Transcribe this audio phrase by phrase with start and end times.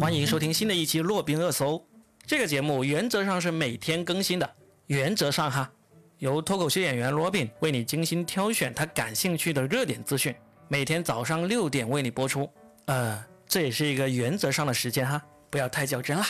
[0.00, 1.86] 欢迎收听新的一期洛宾热搜。
[2.24, 4.50] 这个节目原则上是每天更新的，
[4.86, 5.70] 原则上哈，
[6.16, 10.34] 由脱口秀演员罗宾为你精心挑选他感兴趣的热点资讯，
[10.68, 12.48] 每天早上六点为你播出。
[12.86, 16.26] 呃，这也是一个原则上的时间哈，不要太较真啦。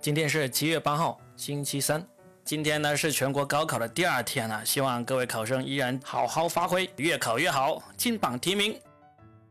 [0.00, 2.02] 今天是七月八号，星期三。
[2.46, 8.74] 今天呢是全国高考的第二天了，希望各位考生依然好好发挥，越考越好，金榜题名。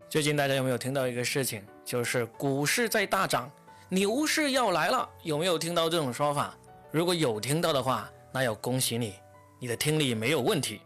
[0.10, 3.50] 最近大家有没有听到一个事情，就是股市在大涨，
[3.88, 5.08] 牛市要来了？
[5.22, 6.56] 有没有听到这种说法？
[6.92, 9.14] 如果有听到的话，那要恭喜你，
[9.60, 10.82] 你的听力没有问题。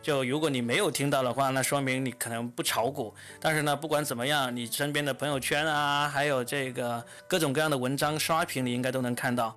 [0.00, 3.12] 就如果你没有听到的话，那说明你可能不炒股。
[3.40, 9.56] 但是呢，不管怎么样，你身边的朋友圈啊，还有这个各种各样的文章刷屏，你应该都能看到。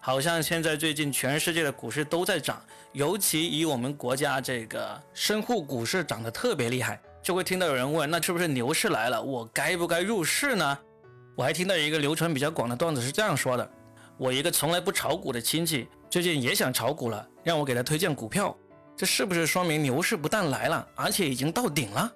[0.00, 2.62] 好像现在最近全世界的股市都在涨，
[2.92, 9.22] 尤其以我们国家这个深沪股市涨得特别厉害，就会听到有人问：那是不是牛市来了？
[9.22, 10.78] 我该不该入市呢？
[11.36, 13.70] 我还听到一个流传比较广的段子是这样说的：
[14.16, 18.56] 我一个从来不炒股的亲戚最近也想炒股了，让我给他推荐股票，
[18.96, 22.10] 这是不是说明牛市不但来了，而且已经到顶了？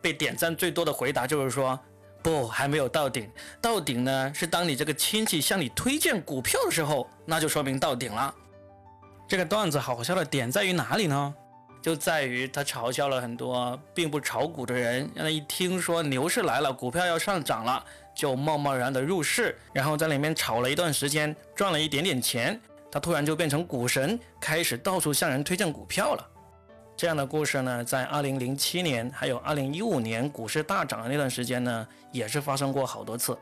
[0.00, 1.78] 被点赞最多的回答就是说。
[2.22, 3.30] 不，还没有到顶。
[3.62, 8.34] 到顶呢，是当你这个亲戚向你推荐股票的时候，那就说明到顶了。
[9.26, 11.34] 这个段子好笑的点在于哪里呢？
[11.82, 26.26] 就在于他嘲笑了很多并不炒股的人，让他一听说牛市来了，股票要上涨了，就贸贸然的入市，然后在里面炒了一段时间，赚了一点点钱，他突然就变成股神，开始到处向人推荐股票了。
[26.96, 33.34] 这样的故事呢，在二零零七年还有二零一五年股市大涨的那段时间呢，也是发生过好多次。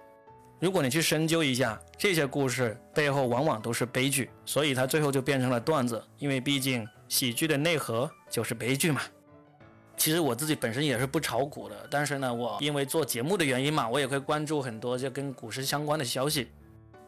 [0.60, 6.00] 如果你去深究一下这些故事背后，往往都是悲剧，所以它最后就变成了段子。
[6.18, 9.00] 因为毕竟喜剧的内核就是悲剧嘛。
[9.96, 16.48] 其实我自己本身也是不炒股的，但是呢，我因为做节目的原因嘛，我也会关注很多就跟股市相关的消息。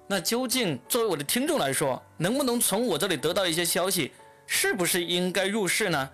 [0.09, 4.11] 那究竟作为我的听众来说，能不能从我这里得到一些消息？
[4.45, 6.11] 是不是应该入市呢？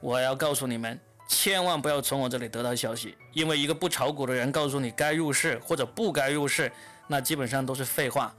[0.00, 0.98] 我要告诉你们，
[1.28, 6.72] 千万不要从我这里得到消息，因为一个不炒股的人告诉你该入市或者不该入市，
[7.06, 8.34] 那基本上都是废话。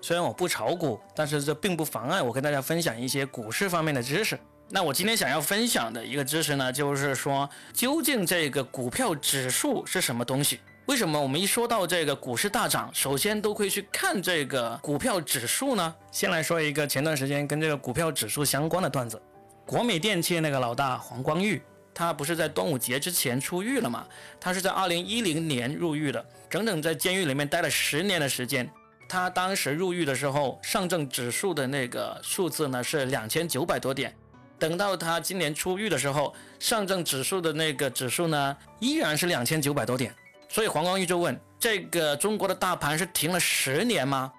[0.00, 4.36] 虽然我不炒股，但是这并不妨碍我跟大家分享一些股市方面的知识。
[4.70, 10.60] 那我今天想要分享的一个知识呢，就是说，究竟这个股票指数是什么东西？
[10.84, 15.94] 为什么我们一说到这个股市大涨，首先都会去看这个股票指数呢？
[16.12, 19.20] 先来说一个前段时间跟这个股票指数相关的段子。
[19.64, 21.62] 国美电器那个老大黄光裕，
[21.94, 24.06] 他不是在端午节之前出狱了吗？
[24.38, 28.68] 他是在二零一零年入狱的，整整在监狱里面待了十年的时间。
[29.08, 34.14] 他当时入狱的时候，上证指数的那个数字呢是两千九百多点。
[34.58, 40.14] 等到他今年出狱的时候，上证指数的那个指数呢依然是两千九百多点。
[40.48, 44.32] 所以黄光裕就问：这个中国的大盘是停了十年吗？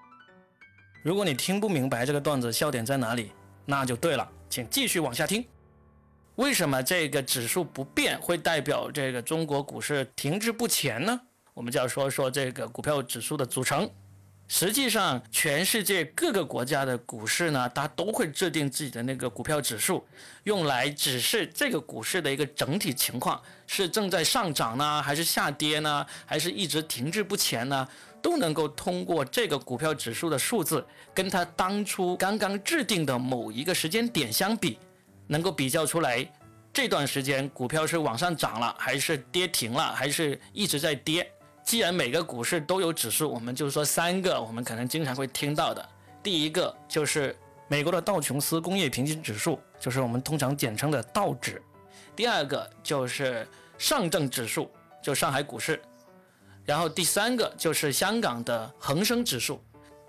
[1.01, 3.31] 如果你听不明白这个段子笑点在哪里，
[3.65, 4.29] 那就对了。
[4.49, 5.45] 请继续往下听。
[6.35, 11.19] 为什么这个指数不变会代表这个中国股市停滞不前呢？
[11.53, 13.89] 我们就要说说这个股票指数的组成。
[14.51, 20.03] 实际上，全世界各个国家的股市呢，它都会制定自己的那个股票指数，
[20.43, 27.87] 用来指示这个股市的一个整体情况是正在上涨呢，还是下跌呢，还是一直停滞不前呢？
[28.23, 30.83] 都能够通过这个股票指数的数字，
[31.13, 34.79] 跟它当初刚刚制定的某一个时间点相比，
[35.27, 36.27] 能够比较出来
[36.73, 41.31] 这段时间股票是往上涨了，还是跌停了，还是一直在跌。
[41.69, 45.87] 既然每个股市都有指数，我们就说三个，我们可能经常会听到的。
[46.23, 47.37] 第一个就是
[47.67, 51.61] 美国的道琼斯工业平均指数，就是我们通常简称的道指；
[52.15, 53.47] 第二个就是
[53.77, 54.67] 上证指数，
[54.99, 55.75] 就上海股市；
[56.65, 59.61] 然后第三个就是香港的恒生指数。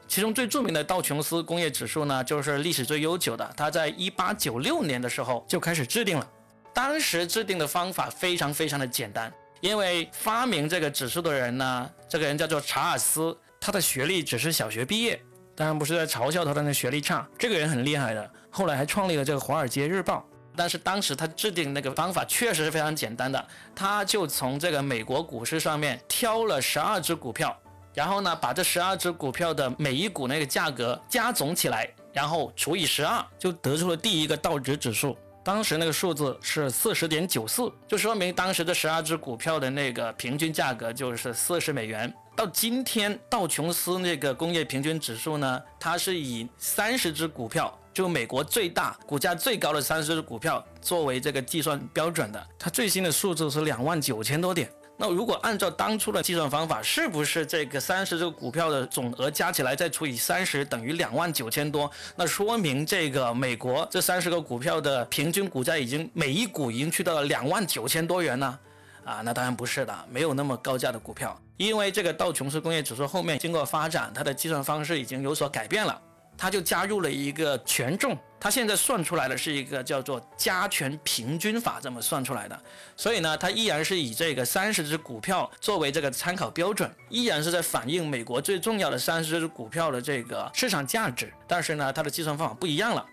[0.08, 6.26] 其中最著名的道琼斯工业指数呢，就是历史最悠久的，它在一八九六年的时候就开始制定了。
[6.72, 9.30] 当时制定的方法非常非常的简单。
[9.60, 15.20] 因为发明这个指数的人呢，这个人叫做查尔斯，他的学历只是小学毕业，
[15.54, 20.26] 当然不是在嘲笑他的那学历差，这个人很厉害的，后来还创立了这个《华尔街日报》。
[20.56, 27.56] 但是当时他制定那个方法确实是非常简单的，他就从这个美国股市上面挑了十二只股票，
[27.94, 35.16] 然后呢，把这十二只股票的每一股那个价格加总起来，然后除以十二，就得出了第一个道指指数。
[35.52, 42.14] 当时那个数字是四十点九四，就说明当时的十二只股票的那个平均价格就是四十美元。
[42.36, 52.46] 到今天，道琼斯那个工业平均指数呢，它是以三十只股票，就美国最大、股价最高的三十只股票作为这个计算标准的。
[52.56, 54.70] 它最新的数字是两万九千多点。
[55.02, 61.90] 那如果按照当初的计算方法，是不是这个三十只股票的总额加起来再除以三十等于两万九千多？
[62.16, 68.58] 那说明这个美国这三十个股票的平均股价已经每一股已经去到了两万九千多元呢？
[69.02, 75.98] 啊，那当然不是的，没有那么高价的股票，因为这个道琼斯工业指数后面经过发展，它的计算方式已经有所改变了。
[76.40, 82.58] 它就加入了一个权重，它现在算出来的是一个叫做加权平均法这么算出来的，
[82.96, 93.04] 所以呢，它依然是以这个三十只股票作为这个参考标准，依然是在反映美国最重要的三十只股票的这个市场价值，但是呢，它的计算方法不一样了。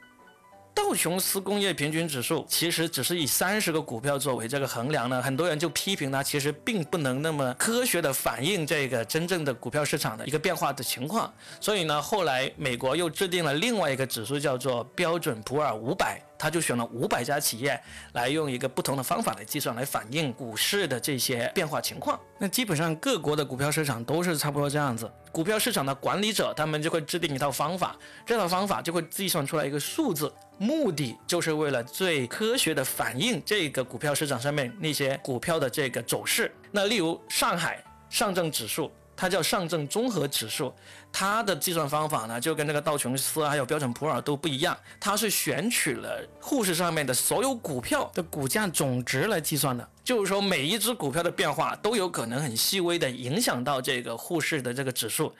[0.77, 16.21] 道琼斯工业平均指数其实只是以三十个股票作为这个衡量呢，很多人就批评它其实并不能那么科学的反映这个真正的股票市场的一个变化的情况，所以呢，后来美国又制定了另外一个指数叫做标准普尔五百。
[16.37, 17.79] 他就选了五百家企业
[18.13, 22.19] 来用一个不同的方法来计算，来反映股市的这些变化情况。
[22.37, 25.11] 那基本上各国的股票市场都是差不多这样子。
[25.31, 27.95] 股票市场的管理者他们就会制定一套方法，
[28.25, 36.51] 这套方法就会计算出来一个数字，目的就是为了最科学的反映这个股票市场上面那些股票的这个走势。
[36.71, 38.91] 那例如上海上证指数。
[39.17, 40.71] 它叫上证综合指数，
[41.11, 55.33] 它的计算方法呢，就跟那个道琼斯还有标准普尔都不一样，它是选取了沪市上面的所有股票的股价总值来计算的，就是说每一只股票的变化都有可能很细微的影响到这个沪市的这个指数。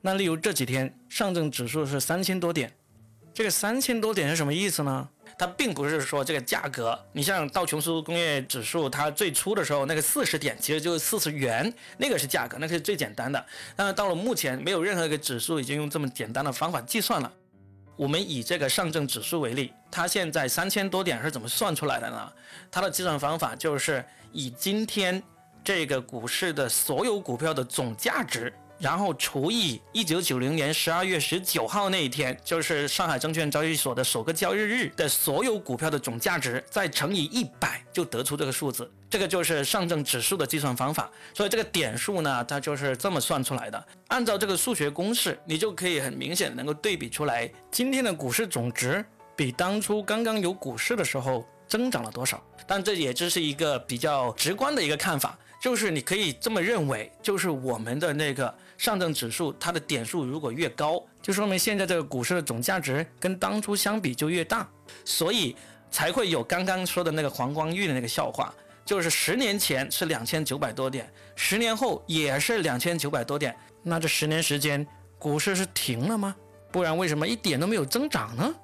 [0.00, 2.72] 那例如这几天上证指数是三千多点，
[3.34, 5.08] 这个三千多点是什么意思呢？
[5.36, 13.44] 它并不是说这个价格，你像道琼斯工业指数，它最初的时候那个四十点其实就是四十元，那个是价格，那个是最简单的。
[13.76, 17.32] 但是到了目前，没有任何一个指数已经用这么简单的方法计算了。
[17.96, 22.32] 我们以这个上证指数为例，它现在三千多点是怎么算出来的呢？
[22.70, 25.20] 它的计算方法就是以今天
[25.64, 28.52] 这个股市的所有股票的总价值。
[28.78, 38.88] 然后除以一九九零年十二月十九号那一天，就是上海证券交易所的首个交易日的所有股票的总价值，再乘以一百，就得出这个数字。
[39.10, 41.10] 这个就是上证指数的计算方法。
[41.34, 43.84] 所以这个点数呢，它就是这么算出来的。
[44.08, 49.04] 按照这个数学公式，你就可以很明显能够对比出来，今天的股市总值
[49.34, 52.40] 比当初刚刚有股市的时候增长了多少。
[52.66, 55.36] 但这也只是一个比较直观的一个看法。
[55.60, 64.68] 就是你可以这么认为，就是我们的那个上证指数，它的点数如果越高，就说明现在这个股市的总价值跟当初相比就越大，
[65.04, 65.56] 所以
[65.90, 74.86] 才会有刚刚说的那个黄光裕的那个笑话，就是十年前是两千九百多点，十年后也是两千九百多点，那这十年时间
[75.18, 76.36] 股市是停了吗？
[76.70, 78.54] 不然为什么一点都没有增长呢？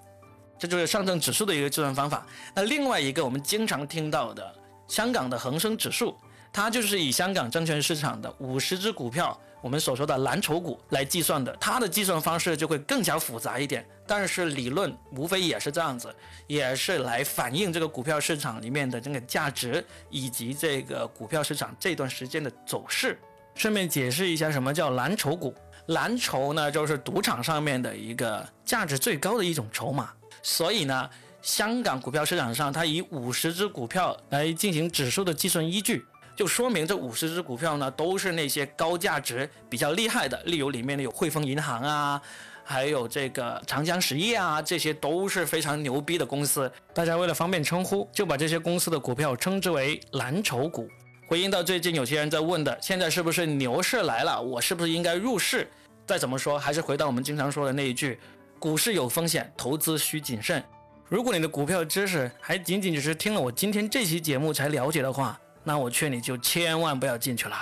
[0.57, 2.25] 这就是上证指数的一个计算方法。
[2.55, 4.55] 那另外一个我们经常听到的
[4.87, 6.17] 香港的恒生指数。
[6.55, 13.85] 它就是以香港证券市场的五十只股票，我们所说的蓝筹股来计算的，它的计算方式就会更加复杂一点。
[14.07, 16.15] 但是理论无非也是这样子，
[16.47, 23.19] 也是来反映这个股票市场里面的这个价值以及这个股票市场这段时间的走势。
[23.57, 25.53] 顺便解释一下什么叫蓝筹股，
[25.87, 30.13] 蓝筹呢就是赌场上面的一个价值最高的一种筹码。
[30.41, 31.11] 所以呢，
[31.43, 36.05] 香港股票市场上它以五十只股票来进行指数的计算依据。
[36.37, 42.21] 就说明这五十只股票呢，都是那些高价值、比较厉害的，例如里面的有汇丰银行啊，
[42.65, 46.71] 还有这个长江实业啊，这些都是非常牛逼的公司。
[46.93, 50.89] 大家为了方便称呼，就把这些公司的股票称之为蓝筹股。
[51.27, 54.41] 回应到最近有些人在问的，现在是不是牛市来了？
[54.43, 55.71] 我是不是应该入市？
[56.07, 58.19] 再怎么说，还是回到我们经常说的那一句：
[58.59, 60.63] 股市有风险，投资需谨慎。
[61.09, 67.57] 如果你的股票知识还仅仅只是听了我今天这期节目才了解的话，那我劝你就千万不要进去了。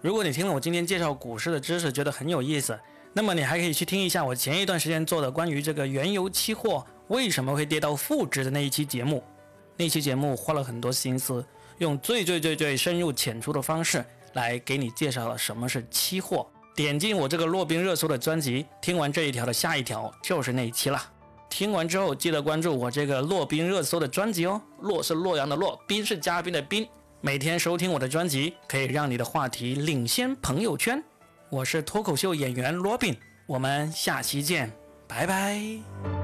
[0.00, 2.78] 如果你听了我今天介绍股市的知识，觉得很有意思，
[3.12, 9.22] 那么你还可以去听一下我前一段时间做的关于这个原油期货为什么会跌到负值的那一期节目。
[9.76, 11.44] 那期节目花了很多心思，
[11.78, 16.46] 用最最最最深入浅出的方式来给你介绍了什么是期货。
[16.74, 21.02] 点进我这个洛宾热搜的专辑，听完这一条的下一条就是那一期了。
[21.56, 24.60] 听完之后，记得关注我这个洛宾热搜的专辑哦。
[24.80, 26.86] 洛是洛阳的洛，宾是嘉宾的宾。
[27.22, 31.02] 每天收听我的专辑，可以让你的话题领先朋友圈。
[31.48, 34.70] 我是脱口秀演员罗宾，我们下期见，
[35.08, 36.15] 拜拜。